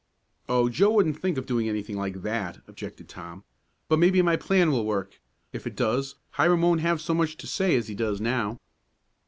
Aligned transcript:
"Oh, 0.49 0.67
Joe 0.67 0.89
wouldn't 0.93 1.19
think 1.21 1.37
of 1.37 1.45
doing 1.45 1.69
anything 1.69 1.95
like 1.95 2.23
that!" 2.23 2.61
objected 2.67 3.07
Tom. 3.07 3.43
"But 3.87 3.99
maybe 3.99 4.23
my 4.23 4.35
plan 4.35 4.71
will 4.71 4.83
work. 4.83 5.21
If 5.53 5.67
it 5.67 5.75
does, 5.75 6.15
Hiram 6.39 6.63
won't 6.63 6.81
have 6.81 6.99
so 6.99 7.13
much 7.13 7.37
to 7.37 7.45
say 7.45 7.75
as 7.75 7.87
he 7.87 7.93
does 7.93 8.19
now." 8.19 8.57